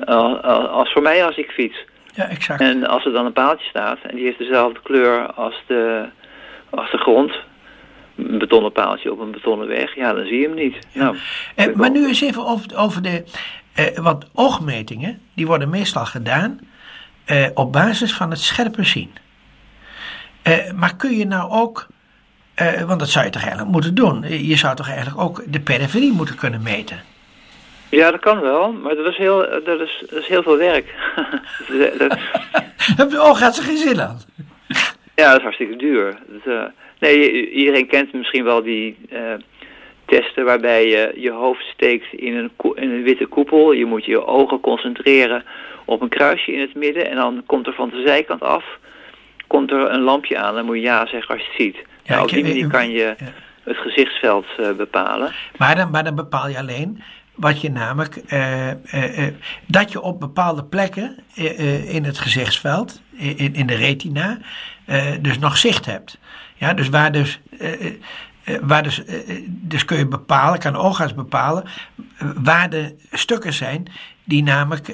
als 0.06 0.92
voor 0.92 1.02
mij 1.02 1.24
als 1.24 1.36
ik 1.36 1.50
fiets. 1.50 1.84
Ja, 2.14 2.28
exact. 2.28 2.60
En 2.60 2.86
als 2.86 3.04
er 3.04 3.12
dan 3.12 3.26
een 3.26 3.32
paaltje 3.32 3.68
staat 3.68 3.98
en 4.02 4.16
die 4.16 4.24
heeft 4.24 4.38
dezelfde 4.38 4.80
kleur 4.82 5.32
als 5.32 5.62
de, 5.66 6.04
als 6.70 6.90
de 6.90 6.98
grond, 6.98 7.32
een 8.18 8.38
betonnen 8.38 8.72
paaltje 8.72 9.12
op 9.12 9.18
een 9.18 9.30
betonnen 9.30 9.68
weg, 9.68 9.94
ja, 9.94 10.12
dan 10.12 10.26
zie 10.26 10.38
je 10.38 10.46
hem 10.46 10.56
niet. 10.56 10.76
Nou, 10.92 11.16
eh, 11.54 11.74
maar 11.74 11.90
nu 11.90 12.06
eens 12.06 12.20
even 12.20 12.46
over, 12.46 12.76
over 12.76 13.02
de, 13.02 13.24
eh, 13.74 13.98
want 13.98 14.26
oogmetingen, 14.34 15.20
die 15.34 15.46
worden 15.46 15.70
meestal 15.70 16.04
gedaan 16.04 16.60
eh, 17.28 17.46
op 17.54 17.72
basis 17.72 18.14
van 18.14 18.30
het 18.30 18.40
scherpe 18.40 18.84
zien. 18.84 19.10
Eh, 20.42 20.72
maar 20.72 20.96
kun 20.96 21.16
je 21.16 21.26
nou 21.26 21.50
ook, 21.50 21.86
eh, 22.54 22.82
want 22.82 22.98
dat 22.98 23.08
zou 23.08 23.24
je 23.24 23.30
toch 23.30 23.42
eigenlijk 23.42 23.70
moeten 23.72 23.94
doen, 23.94 24.46
je 24.46 24.56
zou 24.56 24.76
toch 24.76 24.88
eigenlijk 24.88 25.20
ook 25.20 25.42
de 25.46 25.60
periferie 25.60 26.12
moeten 26.12 26.36
kunnen 26.36 26.62
meten? 26.62 27.00
Ja, 27.88 28.10
dat 28.10 28.20
kan 28.20 28.40
wel, 28.40 28.72
maar 28.72 28.94
dat 28.94 29.06
is 29.06 29.16
heel, 29.16 29.36
dat 29.64 29.80
is, 29.80 30.04
dat 30.10 30.18
is 30.18 30.26
heel 30.26 30.42
veel 30.42 30.56
werk. 30.56 30.94
Je, 32.96 33.22
oh, 33.22 33.36
gaat 33.36 33.54
ze 33.54 33.62
geen 33.62 33.76
zin 33.76 34.00
aan? 34.00 34.20
Ja, 35.14 35.28
dat 35.28 35.36
is 35.36 35.42
hartstikke 35.42 35.76
duur. 35.76 36.18
Dat, 36.44 36.70
nee, 36.98 37.50
iedereen 37.50 37.86
kent 37.86 38.12
misschien 38.12 38.44
wel 38.44 38.62
die 38.62 38.96
uh, 39.12 39.20
testen 40.04 40.44
waarbij 40.44 40.88
je 40.88 41.12
je 41.16 41.30
hoofd 41.30 41.64
steekt 41.64 42.12
in 42.12 42.36
een, 42.36 42.50
in 42.74 42.90
een 42.90 43.02
witte 43.02 43.26
koepel. 43.26 43.72
Je 43.72 43.84
moet 43.84 44.04
je 44.04 44.26
ogen 44.26 44.60
concentreren 44.60 45.44
op 45.84 46.00
een 46.00 46.08
kruisje 46.08 46.52
in 46.52 46.60
het 46.60 46.74
midden 46.74 47.10
en 47.10 47.16
dan 47.16 47.42
komt 47.46 47.66
er 47.66 47.74
van 47.74 47.88
de 47.88 48.02
zijkant 48.06 48.42
af 48.42 48.64
komt 49.48 49.70
er 49.70 49.90
een 49.90 50.00
lampje 50.00 50.38
aan. 50.38 50.54
Dan 50.54 50.64
moet 50.64 50.76
je 50.76 50.82
ja 50.82 51.06
zeggen 51.06 51.34
als 51.34 51.44
je 51.44 51.48
het 51.50 51.60
ziet. 51.60 51.76
Ja, 51.76 52.14
nou, 52.14 52.22
op 52.22 52.28
die 52.28 52.42
manier 52.42 52.68
kan 52.68 52.90
je 52.90 53.14
het 53.62 53.76
gezichtsveld 53.76 54.46
uh, 54.60 54.72
bepalen. 54.72 55.32
Maar 55.56 55.76
dan, 55.76 55.90
maar 55.90 56.04
dan 56.04 56.14
bepaal 56.14 56.48
je 56.48 56.58
alleen 56.58 57.02
wat 57.38 57.60
je 57.60 57.70
namelijk, 57.70 58.20
uh, 58.32 58.68
uh, 58.68 59.26
dat 59.66 59.92
je 59.92 60.00
op 60.00 60.20
bepaalde 60.20 60.64
plekken 60.64 61.16
in 61.88 62.04
het 62.04 62.18
gezichtsveld, 62.18 63.02
in, 63.16 63.54
in 63.54 63.66
de 63.66 63.74
retina, 63.74 64.38
dus 65.20 65.38
nog 65.38 65.56
zicht 65.56 65.86
hebt. 65.86 66.18
Ja, 66.54 66.74
dus 66.74 66.88
waar 66.88 67.12
dus, 67.12 67.40
waar 68.60 68.82
dus, 68.82 69.02
dus 69.46 69.84
kun 69.84 69.98
je 69.98 70.06
bepalen, 70.06 70.58
kan 70.58 70.72
de 70.72 70.78
oogarts 70.78 71.14
bepalen, 71.14 71.64
waar 72.42 72.70
de 72.70 72.94
stukken 73.10 73.52
zijn 73.52 73.86
die 74.24 74.42
namelijk 74.42 74.86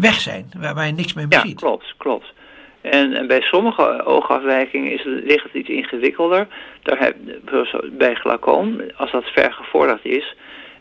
weg 0.00 0.20
zijn, 0.20 0.50
waar, 0.58 0.74
waar, 0.74 0.86
je 0.86 0.92
niks 0.92 1.14
meer 1.14 1.26
ja, 1.28 1.40
ziet. 1.40 1.60
Ja, 1.60 1.66
klopt, 1.66 1.94
klopt. 1.96 2.32
En, 2.90 3.14
en, 3.14 3.26
bij 3.26 3.40
sommige 3.40 4.04
oogafwijkingen 4.04 4.92
is 4.92 5.04
het, 5.04 5.24
ligt 5.24 5.44
het 5.44 5.54
iets 5.54 5.68
ingewikkelder. 5.68 6.46
Daar 6.82 6.98
heb, 6.98 7.16
bij 7.92 8.14
glaucoom, 8.14 8.80
als 8.96 9.10
dat 9.10 9.24
ver 9.24 9.52
gevorderd 9.52 10.04
is, 10.04 10.34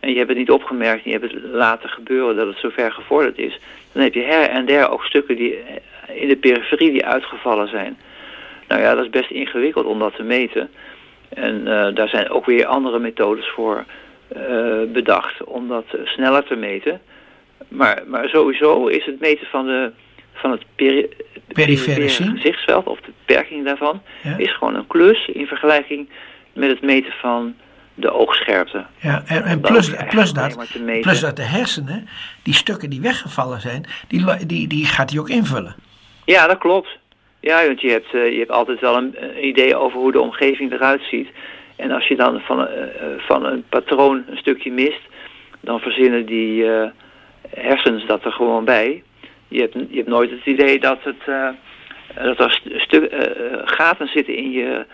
en 0.03 0.09
je 0.09 0.17
hebt 0.17 0.29
het 0.29 0.37
niet 0.37 0.51
opgemerkt 0.51 1.05
en 1.05 1.11
je 1.11 1.17
hebt 1.17 1.33
het 1.33 1.43
laten 1.43 1.89
gebeuren 1.89 2.35
dat 2.35 2.47
het 2.47 2.57
zo 2.57 2.69
ver 2.69 2.91
gevorderd 2.91 3.37
is, 3.37 3.59
dan 3.91 4.03
heb 4.03 4.13
je 4.13 4.21
her 4.21 4.49
en 4.49 4.65
der 4.65 4.89
ook 4.89 5.03
stukken 5.03 5.35
die 5.35 5.59
in 6.13 6.27
de 6.27 6.35
periferie 6.35 6.91
die 6.91 7.05
uitgevallen 7.05 7.67
zijn. 7.67 7.97
Nou 8.67 8.81
ja, 8.81 8.95
dat 8.95 9.03
is 9.03 9.09
best 9.09 9.31
ingewikkeld 9.31 9.85
om 9.85 9.99
dat 9.99 10.15
te 10.15 10.23
meten. 10.23 10.69
En 11.29 11.59
uh, 11.59 11.87
daar 11.93 12.07
zijn 12.07 12.29
ook 12.29 12.45
weer 12.45 12.65
andere 12.65 12.99
methodes 12.99 13.49
voor 13.49 13.85
uh, 14.37 14.81
bedacht 14.87 15.43
om 15.43 15.67
dat 15.67 15.85
sneller 16.03 16.43
te 16.43 16.55
meten. 16.55 17.01
Maar, 17.67 18.03
maar 18.07 18.29
sowieso 18.29 18.87
is 18.87 19.05
het 19.05 19.19
meten 19.19 19.47
van, 19.47 19.65
de, 19.65 19.91
van 20.33 20.51
het 20.51 20.63
peri 20.75 21.09
perifere 21.47 22.09
gezichtsveld, 22.09 22.87
of 22.87 22.99
de 22.99 23.11
beperking 23.25 23.65
daarvan, 23.65 24.01
ja. 24.23 24.37
is 24.37 24.55
gewoon 24.55 24.75
een 24.75 24.87
klus 24.87 25.27
in 25.27 25.47
vergelijking 25.47 26.09
met 26.53 26.69
het 26.69 26.81
meten 26.81 27.11
van 27.11 27.55
de 27.93 28.11
oogscherpte. 28.11 28.85
Ja, 28.99 29.23
en, 29.25 29.43
en 29.43 29.59
plus, 29.59 29.93
plus, 30.09 30.33
dat, 30.33 30.57
plus 31.01 31.19
dat 31.19 31.35
de 31.35 31.41
hersenen, 31.41 32.07
die 32.43 32.53
stukken 32.53 32.89
die 32.89 33.01
weggevallen 33.01 33.61
zijn, 33.61 33.85
die, 34.07 34.45
die, 34.45 34.67
die 34.67 34.85
gaat 34.85 35.09
hij 35.09 35.19
ook 35.19 35.29
invullen. 35.29 35.75
Ja, 36.25 36.47
dat 36.47 36.57
klopt. 36.57 36.97
Ja, 37.39 37.65
want 37.65 37.81
je 37.81 37.89
hebt, 37.89 38.13
uh, 38.13 38.31
je 38.31 38.37
hebt 38.37 38.51
altijd 38.51 38.79
wel 38.79 38.97
een, 38.97 39.15
idee 39.41 39.75
over 39.75 39.99
hoe 39.99 40.11
de 40.11 40.21
omgeving 40.21 40.71
eruit 40.71 41.01
ziet. 41.09 41.27
En 41.75 41.91
als 41.91 42.07
je 42.07 42.15
dan 42.15 42.39
van, 42.39 42.59
uh, 42.59 42.67
van 43.17 43.45
een 43.45 43.63
patroon 43.69 44.23
een 44.29 44.37
stukje 44.37 44.71
mist, 44.71 45.01
dan 45.59 45.79
verzinnen 45.79 46.25
die 46.25 46.63
uh, 46.63 46.85
hersens 47.49 48.05
dat 48.05 48.25
er 48.25 48.31
gewoon 48.31 48.65
bij. 48.65 49.03
Je 49.47 49.59
hebt, 49.59 49.73
je 49.73 49.95
hebt 49.95 50.07
nooit 50.07 50.29
het 50.29 50.45
idee 50.45 50.79
dat, 50.79 50.99
het, 51.03 51.25
dat 52.23 52.39
er 52.39 52.61
stu 52.77 53.09
gaten 53.65 54.07
zitten 54.07 54.35
in 54.35 54.51
je 54.51 54.85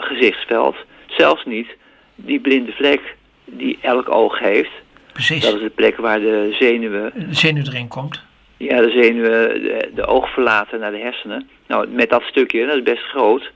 gezichtsveld 0.00 0.76
zelfs 1.16 1.44
niet 1.44 1.68
die 2.14 2.40
blinde 2.40 2.72
vlek 2.72 3.16
die 3.44 3.78
elk 3.82 4.10
oog 4.10 4.38
heeft. 4.38 4.70
Precies. 5.12 5.42
Dat 5.42 5.54
is 5.54 5.60
de 5.60 5.70
plek 5.70 5.96
waar 5.96 6.20
de 6.20 6.56
zenuwen... 6.58 7.12
De 7.14 7.34
zenuw 7.34 7.62
erin 7.62 7.88
komt. 7.88 8.22
Ja, 8.56 8.80
de 8.80 8.90
zenuwen 8.90 9.62
de, 9.62 9.90
de 9.94 10.06
oog 10.06 10.32
verlaten 10.32 10.80
naar 10.80 10.90
de 10.90 10.98
hersenen. 10.98 11.48
Nou, 11.66 11.88
met 11.88 12.10
dat 12.10 12.22
stukje, 12.22 12.66
dat 12.66 12.76
is 12.76 12.82
best 12.82 13.02
groot, 13.02 13.50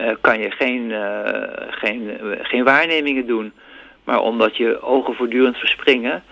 uh, 0.00 0.10
kan 0.20 0.38
je 0.38 0.50
geen, 0.50 0.90
uh, 0.90 1.20
geen, 1.70 2.02
uh, 2.02 2.38
geen 2.42 2.64
waarnemingen 2.64 3.26
doen. 3.26 3.52
Maar 4.04 4.20
omdat 4.20 4.56
je 4.56 4.82
ogen 4.82 5.14
voortdurend 5.14 5.56
verspringen... 5.56 6.22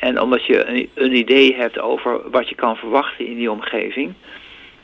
en 0.00 0.20
omdat 0.20 0.46
je 0.46 0.64
een, 0.64 0.90
een, 0.94 1.16
idee 1.16 1.54
hebt 1.54 1.78
over 1.78 2.30
wat 2.30 2.48
je 2.48 2.54
kan 2.54 2.76
verwachten 2.76 3.26
in 3.26 3.36
die 3.36 3.50
omgeving... 3.50 4.14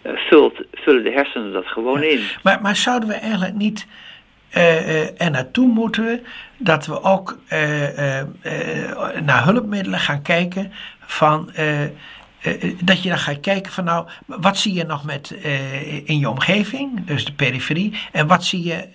Vult, 0.02 0.60
vullen 0.72 1.04
de 1.04 1.10
hersenen 1.10 1.52
dat 1.52 1.66
gewoon 1.66 2.00
ja. 2.00 2.08
in. 2.08 2.20
Maar, 2.42 2.58
maar 2.62 2.76
zouden 2.76 3.08
we 3.08 3.14
eigenlijk 3.14 3.54
niet 3.54 3.86
uh, 4.56 4.88
uh, 4.88 5.20
er 5.20 5.30
naartoe 5.30 5.66
moeten 5.66 6.04
we 6.04 6.22
dat 6.58 6.86
we 6.86 7.02
ook 7.02 7.38
uh, 7.52 7.58
naar 9.22 9.44
hulpmiddelen 9.44 10.00
gaan 10.00 10.22
kijken 10.22 10.72
van 11.00 11.50
dat 12.80 13.02
je 13.02 13.08
dan 13.08 13.18
gaat 13.18 13.40
kijken 13.40 13.72
van 13.72 13.84
nou, 13.84 14.08
wat 14.26 14.58
zie 14.58 14.74
je 14.74 14.84
nog 14.84 15.04
met 15.04 15.30
in 16.04 16.18
je 16.18 16.28
omgeving, 16.28 17.06
dus 17.06 17.24
de 17.24 17.32
periferie, 17.32 17.98
en 18.12 18.26
wat 18.26 18.44
zie 18.44 18.64
je 18.64 18.88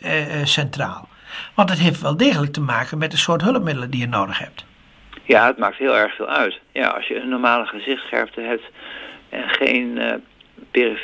centraal? 0.44 1.08
Want 1.54 1.70
het 1.70 1.80
heeft 1.80 2.02
wel 2.02 2.18
degelijk 2.18 2.54
te 2.54 2.62
maken 2.62 2.98
met 2.98 3.12
de 3.12 3.18
soort 3.18 3.42
hulpmiddelen 3.42 3.90
die 3.90 4.00
je 4.00 4.08
nodig 4.08 4.40
hebt. 4.40 4.66
Ja, 5.24 5.46
het 5.48 5.58
maakt 5.58 5.78
heel 5.78 5.98
erg 5.98 6.16
veel 6.16 6.30
uit. 6.30 6.60
Ja, 6.72 6.88
als 6.88 7.08
je 7.08 7.16
een 7.16 7.30
normale 7.30 7.66
gezichtsscherpte 7.66 8.42
hebt 8.42 8.64
en 9.30 9.50
geen 9.50 10.00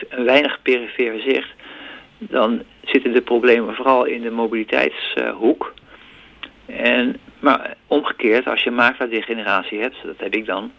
weinig 0.09 0.61
perifere 0.61 1.21
zicht, 1.21 1.49
dan 2.19 2.63
zitten 2.83 3.11
de 3.11 3.21
problemen 3.21 3.75
vooral 3.75 4.05
in 4.05 4.21
de 4.21 4.31
mobiliteitshoek. 4.31 5.73
En, 6.65 7.17
maar 7.39 7.75
omgekeerd, 7.87 8.47
als 8.47 8.63
je 8.63 8.71
makelaardegeneratie 8.71 9.79
hebt, 9.79 9.95
dat 10.03 10.17
heb 10.17 10.35
ik 10.35 10.45
dan, 10.45 10.71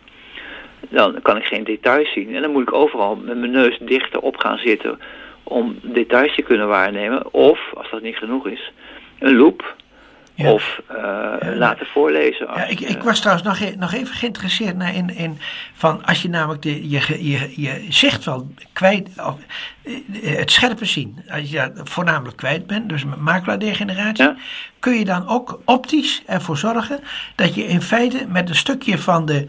dan 0.89 1.23
kan 1.23 1.37
ik 1.37 1.45
geen 1.45 1.65
details 1.65 2.13
zien. 2.13 2.35
En 2.35 2.43
dan 2.43 2.51
moet 2.51 2.63
ik 2.63 2.73
overal 2.73 3.17
met 3.17 3.39
mijn 3.39 3.51
neus 3.51 3.79
dichter 3.81 4.21
op 4.21 4.37
gaan 4.37 4.59
zitten 4.59 4.99
om 5.43 5.79
details 5.83 6.35
te 6.35 6.43
kunnen 6.43 6.69
waarnemen. 6.69 7.35
Of, 7.35 7.61
als 7.75 7.91
dat 7.91 8.03
niet 8.03 8.17
genoeg 8.17 8.47
is, 8.47 8.73
een 9.19 9.37
loop 9.37 9.77
of 10.47 10.81
uh, 10.91 10.97
ja, 10.97 11.55
laten 11.55 11.87
voorlezen. 11.87 12.47
Ja, 12.47 12.65
ik, 12.65 12.81
ik 12.81 13.03
was 13.03 13.21
trouwens 13.21 13.49
nog, 13.49 13.61
e-, 13.61 13.77
nog 13.77 13.93
even 13.93 14.15
geïnteresseerd 14.15 14.77
naar 14.77 14.95
in, 14.95 15.17
in 15.17 15.39
van 15.75 16.05
als 16.05 16.23
je 16.23 16.29
namelijk 16.29 16.63
de, 16.63 16.89
je, 16.89 17.29
je, 17.31 17.53
je 17.63 17.87
zichtveld 17.89 18.45
kwijt, 18.73 19.09
of, 19.17 19.37
eh, 19.83 20.37
het 20.37 20.51
scherpe 20.51 20.85
zien, 20.85 21.25
als 21.31 21.51
je 21.51 21.73
dat 21.75 21.89
voornamelijk 21.89 22.37
kwijt 22.37 22.67
bent, 22.67 22.89
dus 22.89 23.05
met 23.05 23.21
maculadegeneratie, 23.21 24.25
ja. 24.25 24.37
kun 24.79 24.99
je 24.99 25.05
dan 25.05 25.29
ook 25.29 25.61
optisch 25.65 26.23
ervoor 26.27 26.57
zorgen 26.57 27.01
dat 27.35 27.55
je 27.55 27.65
in 27.65 27.83
feite 27.83 28.27
met 28.29 28.49
een 28.49 28.55
stukje 28.57 28.99
van 28.99 29.27
de, 29.27 29.47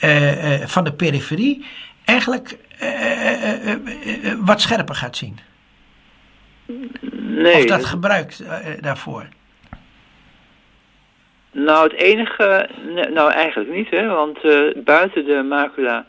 uh, 0.00 0.60
uh, 0.60 0.66
van 0.66 0.84
de 0.84 0.92
periferie 0.92 1.64
eigenlijk 2.04 2.58
wat 4.40 4.60
scherper 4.60 4.94
gaat 4.94 5.16
zien. 5.16 5.38
Nee, 7.12 7.56
of 7.56 7.64
dat 7.64 7.84
gebruikt 7.84 8.42
daarvoor. 8.80 9.26
Nou, 11.64 11.82
het 11.82 11.92
enige, 11.92 12.68
nou 13.14 13.32
eigenlijk 13.32 13.70
niet, 13.70 13.90
hè, 13.90 14.06
want 14.06 14.44
uh, 14.44 14.74
buiten 14.76 15.24
de 15.24 15.42
macula, 15.42 16.06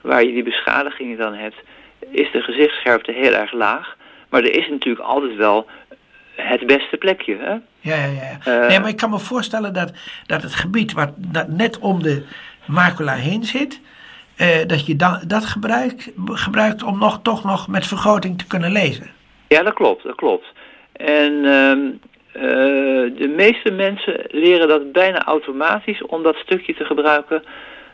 waar 0.00 0.24
je 0.24 0.32
die 0.32 0.42
beschadigingen 0.42 1.18
dan 1.18 1.34
hebt, 1.34 1.56
is 2.10 2.32
de 2.32 2.40
gezichtsscherpte 2.42 3.12
heel 3.12 3.32
erg 3.32 3.52
laag. 3.52 3.96
Maar 4.28 4.42
er 4.42 4.54
is 4.54 4.68
natuurlijk 4.68 5.06
altijd 5.06 5.36
wel 5.36 5.66
het 6.34 6.66
beste 6.66 6.96
plekje. 6.96 7.36
Hè? 7.36 7.50
Ja, 7.50 7.60
ja, 7.80 8.06
ja. 8.06 8.62
Uh, 8.62 8.68
nee, 8.68 8.80
maar 8.80 8.88
ik 8.88 8.96
kan 8.96 9.10
me 9.10 9.18
voorstellen 9.18 9.72
dat, 9.72 9.92
dat 10.26 10.42
het 10.42 10.54
gebied 10.54 10.92
wat 10.92 11.12
dat 11.16 11.48
net 11.48 11.78
om 11.78 12.02
de 12.02 12.22
macula 12.66 13.14
heen 13.14 13.44
zit, 13.44 13.80
uh, 14.36 14.46
dat 14.66 14.86
je 14.86 14.96
dan, 14.96 15.20
dat 15.26 15.44
gebruikt, 15.44 16.12
gebruikt 16.24 16.82
om 16.82 16.98
nog, 16.98 17.20
toch 17.22 17.44
nog 17.44 17.68
met 17.68 17.86
vergroting 17.86 18.38
te 18.38 18.46
kunnen 18.46 18.72
lezen. 18.72 19.10
Ja, 19.48 19.62
dat 19.62 19.74
klopt, 19.74 20.02
dat 20.02 20.14
klopt. 20.14 20.46
En 20.92 21.44
Eh, 22.32 22.42
de 23.16 23.32
meeste 23.36 23.70
mensen 23.70 24.24
leren 24.28 24.68
dat 24.68 24.92
bijna 24.92 25.24
automatisch 25.24 26.02
om 26.02 26.22
dat 26.22 26.36
stukje 26.36 26.74
te 26.74 26.84
gebruiken 26.84 27.42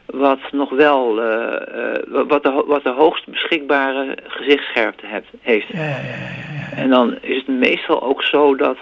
wat 0.07 0.38
nog 0.52 0.71
wel, 0.71 1.23
eh, 1.23 1.95
eh, 1.95 2.02
wat, 2.28 2.43
de, 2.43 2.64
wat 2.66 2.83
de 2.83 2.90
hoogst 2.90 3.26
beschikbare 3.26 4.16
gezichtsscherpte 4.26 5.07
hebt, 5.07 5.28
heeft. 5.40 5.69
Ja, 5.69 5.78
ja, 5.78 5.87
ja. 5.87 6.76
En 6.76 6.90
dan 6.90 7.19
is 7.21 7.37
het 7.37 7.49
meestal 7.49 8.02
ook 8.02 8.23
zo 8.23 8.57
dat, 8.57 8.78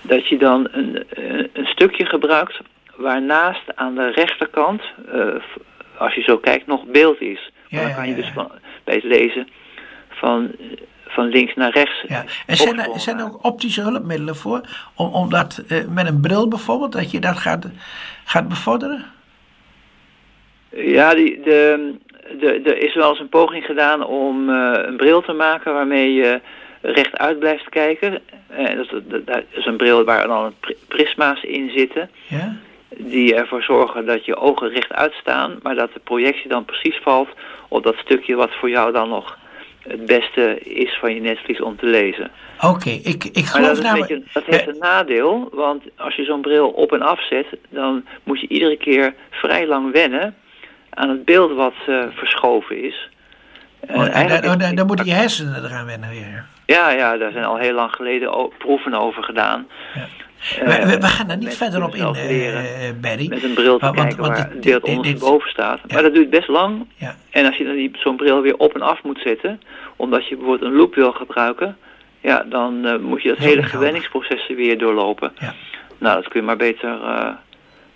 dat 0.00 0.28
je 0.28 0.38
dan 0.38 0.68
een, 0.70 1.04
een, 1.08 1.50
een 1.52 1.66
stukje 1.66 2.06
gebruikt 2.06 2.58
waarnaast 2.96 3.62
aan 3.74 3.94
de 3.94 4.10
rechterkant, 4.10 4.82
als 5.96 6.14
je 6.14 6.22
zo 6.22 6.38
kijkt, 6.38 6.66
nog 6.66 6.84
beeld 6.84 7.20
is. 7.20 7.50
Dan 7.70 7.94
kan 7.94 8.08
je 8.08 8.14
dus 8.14 8.30
van, 8.34 8.50
bij 8.84 8.94
het 8.94 9.04
lezen 9.04 9.48
van, 10.08 10.50
van 11.06 11.26
links 11.26 11.54
naar 11.54 11.70
rechts. 11.70 12.04
Ja. 12.08 12.24
En 12.46 12.56
zijn 12.56 12.78
er, 12.78 13.00
zijn 13.00 13.18
er 13.18 13.24
ook 13.24 13.44
optische 13.44 13.80
hulpmiddelen 13.80 14.36
voor? 14.36 14.60
Om, 14.94 15.08
om 15.12 15.30
dat 15.30 15.64
eh, 15.68 15.86
met 15.88 16.06
een 16.06 16.20
bril 16.20 16.48
bijvoorbeeld, 16.48 16.92
dat 16.92 17.10
je 17.10 17.20
dat 17.20 17.36
gaat, 17.36 17.66
gaat 18.24 18.48
bevorderen? 18.48 19.04
Ja, 20.70 21.14
die, 21.14 21.40
de, 21.40 21.94
de, 22.40 22.60
er 22.64 22.78
is 22.78 22.94
wel 22.94 23.10
eens 23.10 23.20
een 23.20 23.28
poging 23.28 23.64
gedaan 23.64 24.06
om 24.06 24.50
eh, 24.50 24.72
een 24.86 24.96
bril 24.96 25.22
te 25.22 25.32
maken 25.32 25.74
waarmee 25.74 26.12
je 26.12 26.40
rechtuit 26.80 27.38
blijft 27.38 27.68
kijken. 27.68 28.20
Eh, 28.46 28.76
dat, 28.76 29.02
dat, 29.08 29.26
dat 29.26 29.42
is 29.50 29.66
een 29.66 29.76
bril 29.76 30.04
waar 30.04 30.26
dan 30.26 30.54
prisma's 30.88 31.42
in 31.42 31.70
zitten. 31.70 32.10
Ja? 32.28 32.56
Die 32.96 33.34
ervoor 33.34 33.62
zorgen 33.62 34.06
dat 34.06 34.24
je 34.24 34.36
ogen 34.36 34.68
rechtuit 34.68 35.12
staan, 35.12 35.58
maar 35.62 35.74
dat 35.74 35.92
de 35.92 36.00
projectie 36.04 36.48
dan 36.48 36.64
precies 36.64 37.00
valt 37.02 37.28
op 37.68 37.82
dat 37.82 37.96
stukje 37.96 38.34
wat 38.34 38.54
voor 38.54 38.70
jou 38.70 38.92
dan 38.92 39.08
nog 39.08 39.38
het 39.88 40.06
beste 40.06 40.58
is 40.60 40.98
van 41.00 41.14
je 41.14 41.20
netvlies 41.20 41.60
om 41.60 41.76
te 41.76 41.86
lezen. 41.86 42.30
Oké, 42.60 42.90
ik, 42.90 43.24
ik 43.24 43.34
Maar 43.34 43.44
geloof 43.44 43.78
dat, 43.78 43.92
beetje, 43.92 44.22
dat 44.32 44.44
heeft 44.46 44.66
een 44.66 44.78
nadeel, 44.78 45.48
want 45.52 45.82
als 45.96 46.16
je 46.16 46.24
zo'n 46.24 46.40
bril 46.40 46.68
op 46.68 46.92
en 46.92 47.02
af 47.02 47.26
zet, 47.26 47.46
dan 47.68 48.04
moet 48.22 48.40
je 48.40 48.48
iedere 48.48 48.76
keer 48.76 49.14
vrij 49.30 49.66
lang 49.66 49.92
wennen 49.92 50.34
aan 50.90 51.08
het 51.08 51.24
beeld 51.24 51.52
wat 51.52 51.74
eh, 51.86 52.04
verschoven 52.14 52.82
is. 52.82 53.08
Oh, 53.88 54.16
en 54.16 54.42
dan, 54.42 54.58
dan, 54.58 54.74
dan 54.74 54.86
moeten 54.86 55.06
je 55.06 55.12
hersenen 55.12 55.64
eraan 55.64 55.86
wennen 55.86 56.10
weer. 56.10 56.44
Ja, 56.66 56.90
ja, 56.90 57.16
daar 57.16 57.32
zijn 57.32 57.44
al 57.44 57.56
heel 57.56 57.74
lang 57.74 57.92
geleden 57.92 58.50
proeven 58.58 58.94
over 58.94 59.22
gedaan. 59.22 59.66
Ja. 59.94 60.06
Eh, 60.60 60.66
we, 60.66 60.86
we- 60.86 60.98
we 60.98 61.06
gaan 61.06 61.26
daar 61.28 61.36
niet 61.36 61.56
verder 61.56 61.84
op 61.84 61.94
in, 61.94 62.14
eh 62.14 62.90
Barry. 63.00 63.28
met 63.28 63.42
een 63.42 63.54
bril 63.54 63.78
te 63.78 63.84
want- 63.84 63.96
kijken 63.96 64.16
want 64.16 64.38
waar 64.38 64.60
dit- 64.60 64.82
ondersteboven 64.82 65.50
staat. 65.50 65.80
Maar 65.92 66.02
dat 66.02 66.14
duurt 66.14 66.30
best 66.30 66.48
lang. 66.48 66.86
Ja. 66.94 67.16
En 67.30 67.46
als 67.46 67.56
je 67.56 67.64
dan 67.64 68.00
zo'n 68.02 68.16
bril 68.16 68.40
weer 68.42 68.56
op 68.56 68.74
en 68.74 68.82
af 68.82 69.02
moet 69.02 69.20
zetten, 69.24 69.60
omdat 69.96 70.28
je 70.28 70.36
bijvoorbeeld 70.36 70.70
een 70.70 70.76
loop 70.76 70.94
wil 70.94 71.12
gebruiken, 71.12 71.76
ja, 72.20 72.42
dan 72.48 72.86
eh, 72.86 72.98
moet 72.98 73.22
je 73.22 73.28
dat 73.28 73.38
hele 73.38 73.62
gewenningsproces 73.62 74.48
er 74.48 74.56
weer 74.56 74.78
doorlopen. 74.78 75.32
Ja. 75.38 75.54
Nou, 75.98 76.22
dat 76.22 76.30
kun 76.30 76.40
je 76.40 76.46
maar 76.46 76.56
beter, 76.56 76.98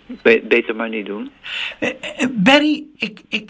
be- 0.07 0.41
beter 0.43 0.75
maar 0.75 0.89
niet 0.89 1.05
doen. 1.05 1.31
Eh, 1.79 1.89
Barry, 2.31 2.83
ik, 2.97 3.21
ik 3.29 3.49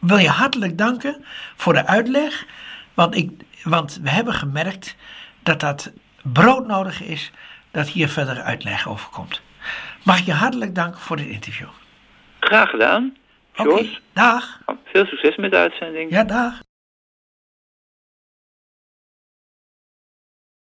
wil 0.00 0.16
je 0.18 0.28
hartelijk 0.28 0.78
danken 0.78 1.24
voor 1.56 1.72
de 1.72 1.86
uitleg. 1.86 2.46
Want, 2.94 3.16
ik, 3.16 3.30
want 3.62 4.00
we 4.02 4.10
hebben 4.10 4.32
gemerkt 4.34 4.96
dat 5.42 5.60
dat 5.60 5.92
broodnodig 6.22 7.02
is 7.02 7.32
dat 7.76 7.88
hier 7.88 8.08
verder 8.08 8.42
uitleg 8.42 8.88
over 8.88 9.10
komt. 9.10 9.40
Mag 10.04 10.18
ik 10.18 10.24
je 10.24 10.32
hartelijk 10.32 10.74
danken 10.74 11.00
voor 11.00 11.16
dit 11.16 11.26
interview. 11.26 11.68
Graag 12.40 12.70
gedaan. 12.70 13.16
Oké, 13.56 13.86
dag. 14.12 14.60
veel 14.84 15.04
succes 15.04 15.36
met 15.36 15.50
de 15.50 15.56
uitzending. 15.56 16.10
Ja, 16.10 16.24
dag. 16.24 16.65